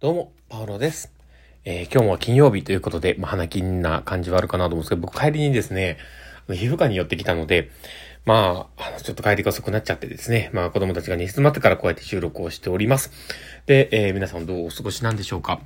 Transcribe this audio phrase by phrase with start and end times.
[0.00, 1.12] どうも、パウロです。
[1.66, 5.98] えー今日も金曜日ということで、まあ、花金な感じはあるかなと思うんですけど、僕帰りにですね、
[6.48, 7.70] 皮膚科に寄ってきたので、
[8.24, 13.12] まあ、の、ちょっと帰りが遅くなっちゃってですね、まあ、子供たちが寝静まってからこうやって収録をしております。
[13.66, 15.60] で、えー皆さんどうお過ごしなんでしょうか。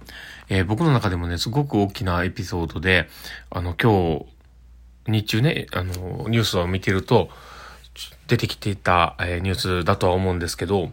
[0.48, 3.06] えー僕の中でもね、すごく大きなエピソードで、
[3.50, 7.28] あの、今日、日中ね、あの、ニュースを見てると、
[8.26, 10.90] 出てきていた、えーニュースだとは思うんですけど、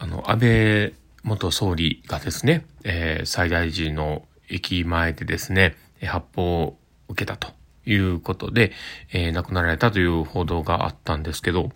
[0.00, 0.94] あの、安倍
[1.24, 5.74] 元総理がですね、えー最大寺の駅前でですね、
[6.04, 6.78] 発砲を
[7.08, 7.48] 受けたと
[7.86, 8.72] いうことで、
[9.10, 11.70] えー亡くなられたという報道があったんですけど、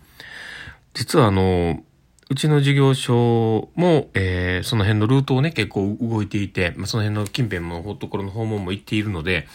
[0.92, 1.82] 実はあの、
[2.30, 9.48] うちの事業所も、えーその辺のルートをね、結構動いていて、まあ、その辺の近辺のところの訪問も行っているので、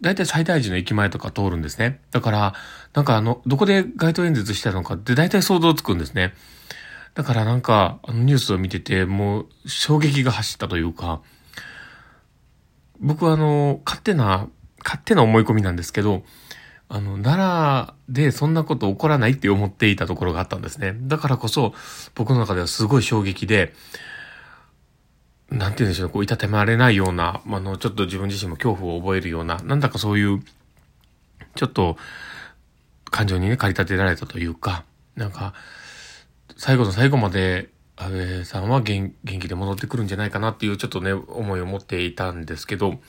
[0.00, 2.00] 大体最大寺の駅前とか通るんですね。
[2.10, 2.54] だから、
[2.94, 6.32] なんかあの、どこで街頭演説したのかって大体想像つくんですね。
[7.14, 11.20] だからなんか、あのニュースを見てて、もう衝撃が走ったというか、
[13.00, 14.48] 僕はあの、勝手な、
[14.84, 16.24] 勝手な思い込みなんですけど、
[16.88, 20.96] あの、奈良でそんなこと起こらないって思っていたところがあったんですね。
[21.02, 21.72] だからこそ、
[22.14, 23.74] 僕の中ではすごい衝撃で、
[25.50, 30.42] なんて言うんでしょう、こう、いたてまれないような、あの、ちょっと自分自身も恐怖を覚えるような、なんだかそういう、
[31.54, 31.96] ちょっと、
[33.10, 35.54] 感情にね、駆り立てられたというか、なんか、
[36.56, 43.00] 最後の最後まで、安倍さんは元気で戻ってくるんじゃないかなっていうちょっとね、思いを持っていたんですけど、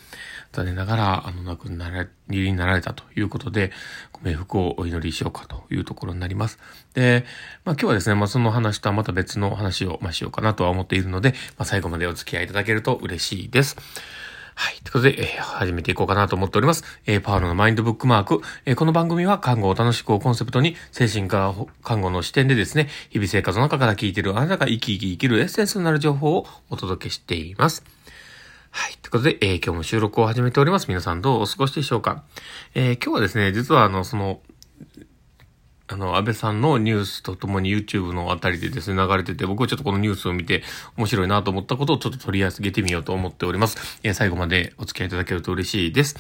[0.51, 3.71] 残念ながら、あの、亡くなられ、になられたということで、
[4.11, 6.59] ご冥福をお祈りしようかというところになります。
[6.93, 7.25] で、
[7.65, 13.77] まあ今日はですね、まあその話とはまた別の話を、まあ、しようかなとは思っているので、まあ最後までお付き合いいただけると嬉しいです。
[14.57, 14.75] はい。
[14.83, 16.83] ということで、えー始めていこうかなと思っております。
[17.05, 18.41] えーパワーのマインドブックマーク。
[18.65, 21.53] えーこの番組は看護を楽しくをコンセプトに、精神科
[21.83, 27.83] 看護の視点でですね、日々生活の中から聞いているあなたが生き生き生きるエッセンスになる情報をお届けしています。
[28.71, 28.93] はい。
[29.01, 30.87] ということで、えー今日も収録を始めております。
[30.87, 32.23] 皆さんどうお過ごしでしょうか
[32.75, 34.39] えー今日はですね、実はあの、その、
[35.87, 40.63] あの、安倍さんのニュースとともに YouTube のあたりでですね、流れてて、僕はちょっとこのニュースを見て
[40.97, 43.99] 面白いなと思ったことをちょっと取り上げてみようと思っております。
[44.01, 46.15] えー最後までお付き合いいただけると嬉しいです。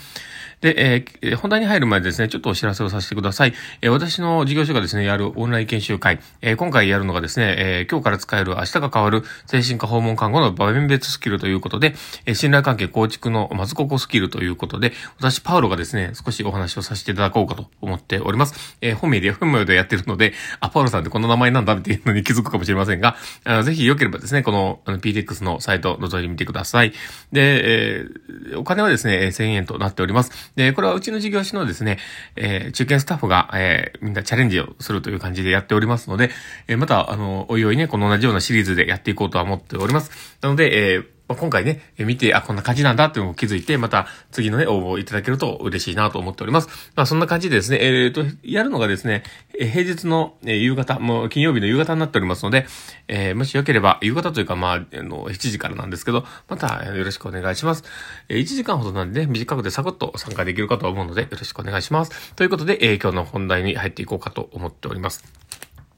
[0.61, 3.53] で、えー本題に入る前ですね、ちょっとお知らせをさせてください。
[3.81, 11.95] えー私の事業所がですね、やるオンライン研修会、え今回やるのがですね、え今日から使える明日が変わる精神科訪問看護の場面別スキルということで、
[12.27, 18.77] え信頼関係構築のまずここスキルということで、私、パウロがですね、少しお話をさせていただこうかと思っております。
[18.81, 26.91] えー本名で、本名でやってるので、あ、パウロさんってこの名前なんだっていうのに気づくかもしれませんが、あぜひ良ければですね、このあの PDX のサイト覗いてみてください。
[27.31, 30.51] で、えーお金はですね、え1000円となっております。
[30.55, 31.99] で、これはうちの事業所のですね、
[32.35, 36.31] えー中堅スタッフが、えーみんなチャレンジをするという感じでやっておりますので、
[36.67, 40.37] えーまた、あの、おいおいね、この同じようなシリーズでやっていこうとは思っております。
[40.41, 46.67] なので、えーまあ今回ね、見て、あ、こんな感じなんだっていうのを気づいて、また次のね、応募いただけると嬉しいなと思っております。
[46.95, 49.23] まあそんな感じでですね、えっ、と、やるのがですね、
[49.59, 52.67] え平日の、え夕方、もう金曜日の夕方になっておりますので、
[53.07, 57.83] えーもしよければ、夕方というか、まあ、あの、7時からなんですけど、またよろしくお願いします。
[58.29, 62.33] えー1時間ほどなんでね、短くてサクッと参加できるかと思うので、よろしくお願いします。
[62.35, 65.23] ということで、え今日の本題に入っていこうかと思っております。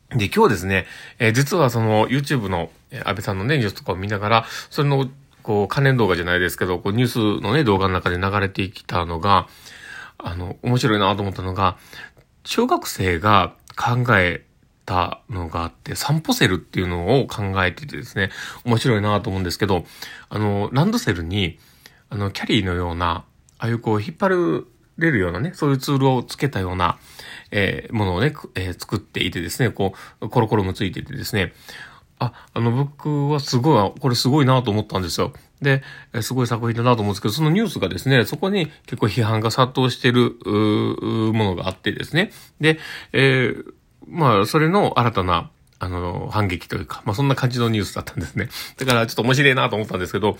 [0.09, 0.85] で、今日ですね、
[1.19, 5.09] え実はその YouTube の、安倍さんのね、ニュースとかを見ながら、それの、
[5.43, 9.47] こう、関連動画じゃないですけど、こう、ニュースのね、動画の中で流れてきたのが、
[10.17, 11.77] あの、面白いなと思ったのが、
[12.43, 14.45] 小学生が考え
[14.85, 18.31] たのがあって、散歩セルっていうのを考えててですね、
[18.65, 19.85] 面白いなと思うんですけど、
[20.29, 21.59] あの、ランドセルに、
[22.09, 23.25] あの、キャリーのような、
[23.59, 24.65] ああいうこう、引っ張
[24.97, 26.97] れるようなね、そういうツールをつけたような、
[27.51, 31.53] えーものをね、えー作っていてですね、こう、コロコロもついててですね、
[32.19, 35.33] あ、あの、僕はすごい、これすごいなと思ったんですよ。
[35.61, 35.83] で、
[36.21, 42.31] すごい作品だなと思うんですけど、そのニュースがですね、そこに結構批判が殺到してる、ものがあってですね。
[42.59, 42.79] で、
[43.13, 43.73] えー
[44.07, 48.49] まあ、それの新たな、あの、反撃というか、まあそんな感じのニュースだったんですね。
[48.77, 50.37] だからちょっと面白いなと思ったんですけど、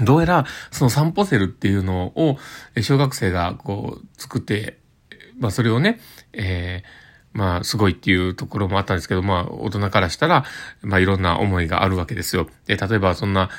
[0.00, 2.38] どうやら、その散歩セルっていうのを、
[2.80, 4.78] 小学生がこう、作って、
[5.38, 6.00] まあそれをね、
[6.32, 10.44] えーまあ、すごいっていうところもあったんですけど、まあ、大人からしたら、
[10.82, 12.48] まあ、いろんな思いがあるわけですよ。
[12.66, 13.50] で、例えば、そんな、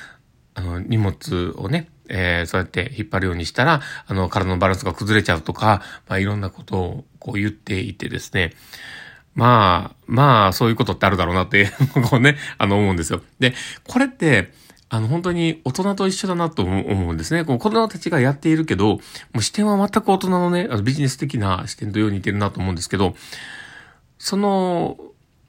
[0.54, 8.54] あの、荷物をね、えーそうやって引っ張るようにしたら、あの、体のバランスが崩れちゃうとか、まあ、いろんなことをこう言っていてですね、
[9.36, 11.72] まあ、まあ、そういうことってあるだろうなって、
[12.10, 13.22] こうね、あの、思うんですよ。
[13.40, 13.54] で、
[13.88, 14.52] これって、
[14.90, 17.44] あの、本当に大人と一緒だなと思うんですね。
[17.46, 19.00] こう子供たちがやっているけど、も
[19.40, 23.16] う視点は全く大人のね、あのビジネス的な視点とように似てるなと思うんですけど、
[24.24, 24.98] その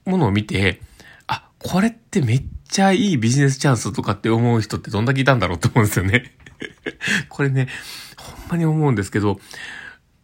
[0.03, 0.81] ものを見て、
[1.27, 6.35] あ、これってめっちゃいいビジネスチャンスとかって思う人ってどんだけいたんだろうと思うんですよね。
[7.29, 7.69] これね、
[8.17, 9.39] ほんまに思うんですけど、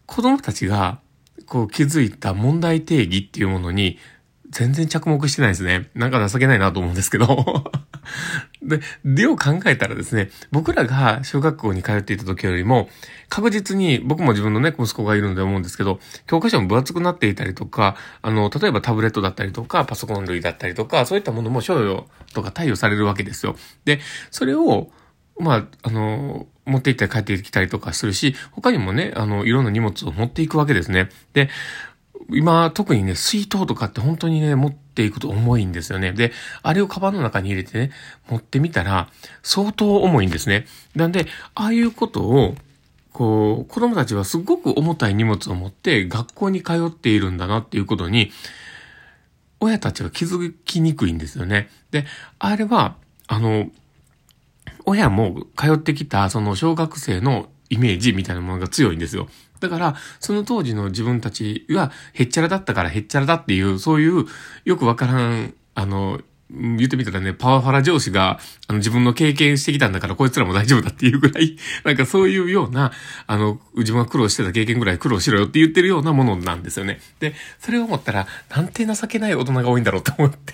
[0.05, 0.99] 子供たちが、
[1.45, 3.97] こう気づいた問題定義っていうものに、
[4.49, 5.89] 全然着目してないですね。
[5.95, 7.71] なんか情けないなと思うんですけど。
[8.61, 12.89] で、でを考えたらですね、僕らが小学校に通っていた時よりも、
[13.29, 23.55] 確実に僕も自分のね、息子がいるので思うんですけど、教科書も分厚くなっていたりとか、あの、例えばタブレットだったりとか、パソコン類だったりとか、そういったものも賞与とか貸与されるわけですよ。
[23.85, 23.99] で、
[24.29, 24.91] それを、
[25.39, 31.09] まあ、あの、持って行ったり帰ってきたりとかするし、他にもね、あの、いろんな荷物を持っていくわけですね。
[31.33, 31.49] で、
[32.29, 36.11] 今、特にね、水筒とかって本当にね、持っっていくと重いんですよね。
[36.11, 37.91] で、あれをカバンの中に入れてね、
[38.29, 39.09] 持ってみたら、
[39.41, 40.65] 相当重いんですね。
[40.95, 42.55] なんで、ああいうことを、
[43.13, 48.31] こう、子供たちはすごく重たい荷物を持って学校に通っているんだなっていうことに、
[49.61, 51.69] 親たちは気づきにくいんですよね。
[51.91, 52.05] で、
[52.39, 52.95] あれは、
[53.27, 53.69] あの、
[54.85, 59.29] 親も通ってきた、その小学生のイメージみたいなものが強いんですよ。
[59.61, 64.25] だから、その当時の自分たちがへっちゃらだったからへっちゃらだっていう、そういう
[64.65, 66.19] よくわからん、あの、
[66.53, 71.55] 言ってみたらね、パワハラ上司が、あの、自分の経験してきたんだから、こいつらも大丈夫だっていうぐらい、
[71.85, 72.91] なんかそういうような、
[73.27, 76.99] あの、自分が苦労してた経験ぐらい苦労しろよって言ってるようなものなんですよね。
[77.19, 80.53] で、それを思ったら、なんて情けない大人が多いんだろうと思って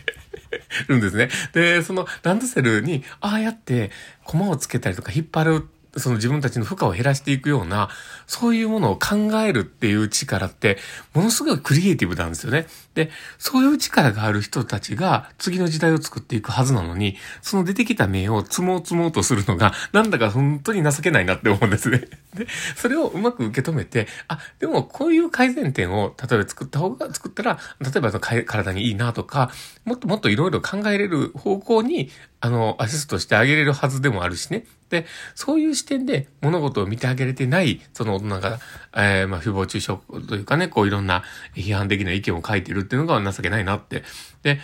[0.87, 1.29] るんですね。
[1.53, 3.91] で、そのランドセルに、ああやって、
[4.23, 7.89] コマをつけたりとか引っ張るその自分たちの負荷を減らしていくような、
[8.25, 10.77] そういうものを考えるっていう力って、
[11.13, 12.67] ものすごいクリエイティブなんですよね。
[12.93, 21.99] で、そういう力がある人たちが次の時代を作っていくはずなのに、その出てきた面を積もう積もうとするのが、なんだか本当に情けないなって思うんですね。
[22.33, 29.51] で、それをうまく受け止めて、あ、でもこういう改善点を、例えば作った方が、作ったら、例えば体にいいなとか、
[29.85, 32.09] もっともっといろいろ考えれる方向に、
[32.39, 34.65] あの、アシストしてあげれるはずでもあるしね。
[34.89, 35.05] で、
[35.35, 38.59] そういう視点で物事を見てあげれてない、その大人が、
[38.95, 41.23] えー、まあ、誹謗中傷というかね、こういろんな
[41.55, 44.03] 批判的な意見を書いてるっていうのが情けないなって。
[44.43, 44.59] で、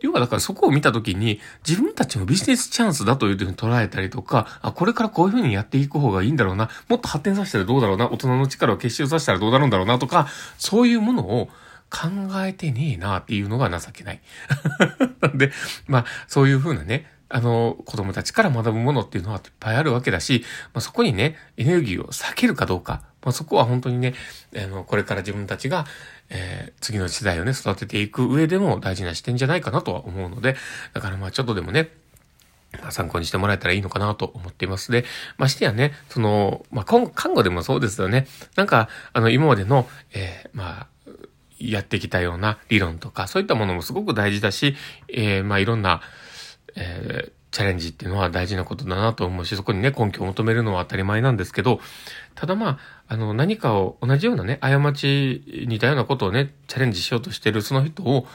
[0.00, 10.28] 要はだからそこを見たときに、自分たちのビジネスチャンスだというふうに捉えたりとか、あ、これからこういうふうにやっていく方がいいんだろうな、もっと発展させたらどうだろうな、大人の力を結集させたらどうなるんだろうなとか、
[10.58, 11.48] そういうものを
[11.90, 12.08] 考
[12.44, 14.20] えてねえなっていうのが情けない。
[15.20, 15.52] なんで、
[15.86, 24.14] まあ、そういうふうなね、あの、子供たちから学ぶものっていうのはいっぱいあるわけだし、まあ、そこにね、エネルギーを避けるかどうか、まあ、そこは本当にね、
[24.56, 25.86] あの、これから自分たちが、
[26.28, 30.56] えー、次の時代をね、育てていく上でも大事な視点じゃないかなとは思うので、
[30.92, 31.90] だからまあちょっとでもね、
[32.90, 34.92] 参考にしてもらえたらいいのかなと思っています。
[34.92, 35.04] で、
[35.38, 38.26] ましてやね、その、まあ、看護でもそうですよね。
[38.54, 40.86] なんか、あの、今までの、えー、まあ、
[41.70, 44.76] やってきたような理論とか、そういったものもすごく大事だし、
[45.08, 46.00] えー、まあ、いろんな、
[46.76, 51.80] えー、チャレンジっていうのは大事なことだなと思うし、そこにね、根拠を求めるのは当たり前なんですけど、
[52.34, 52.78] ただまあ、
[53.08, 58.26] あの、何かを、同じようなね、過ち、似たようなことをね、チャレンジしようとしてるその人を、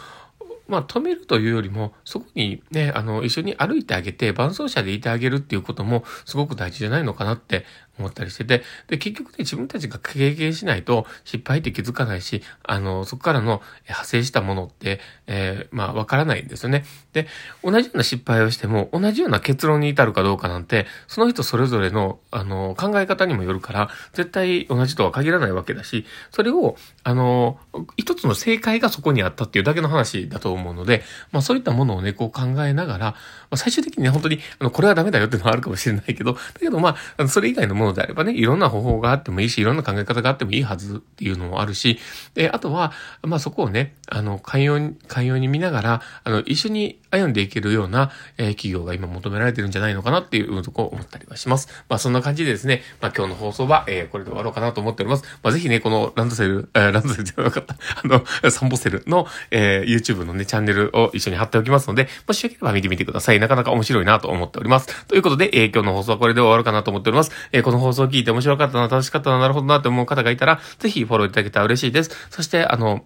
[0.67, 7.65] まあ、止めるというよりも、そこにね、あの、一緒に歩いてあげて、伴走者でいてあげるっていうことも、すごく大事じゃないのかなって
[8.01, 16.83] 思ったりしてて、で、結局ね、自分たちが経験しないと失敗って気づかないし、あの、そこからの派生したものって、えー、まあ、わからないんですよね。
[17.13, 17.27] で、
[17.63, 27.59] 同じような失敗をしても、同じような結論に至るかどうかなんて、その人それぞれの、あの、考え方にもよるから、絶対同じとは限らないわけだし、それを、あの、
[27.97, 33.15] 一つの正解がそこにあったっていうだけの話だと思うので、まあ、そういったものをね、こう考えながら、ま
[33.51, 41.99] あ、最終的にね、本当に、あの、これはダメだよっていうのはあるかもしれないけど、だけどまあ、それ以外のものであればね、いろんな方法があってもいいし、いろんな考え方があってもいいはずっていうのもあるし、
[42.33, 42.91] で、あとは、
[43.23, 51.67] まあそこをね、あの、寛容に、寛容に見ながら、あの、一緒に歩んでいけるような、えー、企業が今求められてるんじゃないのかなっていうとこ思ったりはします。
[51.89, 55.23] まあそんな感じでですね、まあ今日の放送は、えー、これで終わろうかなと思っております。
[55.43, 63.39] まあぜひね、このランドセル、えー、ランドセルじゃなかった、 あの、サンボセルの、えー、YouTube のね、チャンネルを一緒に貼っておきますので、もしよければ見てみてください。
[63.39, 65.05] なかなか面白いなと思っております。
[65.05, 67.31] ということで、えー、今日の放送はこれで終わろうかなと思っております。
[67.51, 72.11] えー、この放送を聞いて面白かったな、楽しかったな、なるほどなって思う方がいたら、ぜひフォローいただけたら嬉しいです。
[72.29, 73.03] そして、あの、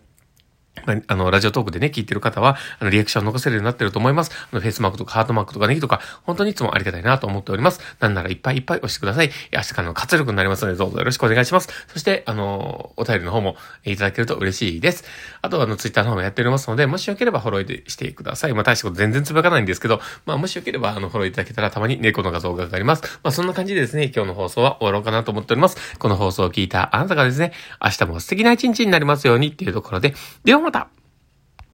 [1.07, 4.31] あの、ラジオトークでね、聞いてる方は、あの、リアクションを残せるようになってると思います。
[4.51, 7.79] あの、フェイスマークとかハートマークとかネギとか、本当にいつもありがたいなと思っております。
[7.99, 9.31] なんならいっぱいいっぱい押してください。
[9.51, 11.69] 明日からの活力になりますので、どうぞよろしくお願いします。
[11.87, 13.55] そして、あの、お便りの方も
[13.85, 15.05] いただけると嬉しいです。
[15.41, 18.53] あと、あの、ツイッターの方もやっておりますので、もしよければフォローしてください。
[18.53, 23.03] まあ、大したこと全然つぶやかないんですけど、まあ、もしよければ、あの、フォローいただけたらたまに猫の画像がかかります。
[23.23, 25.97] まあ、そんな感じでですね、今日の放送は終わろうかなと思っております。
[25.97, 27.53] この放送を聞いたあなたがですね、
[27.83, 30.13] 明日も素敵な一日になりますようにっていうところで、
[30.43, 31.04] ではまた。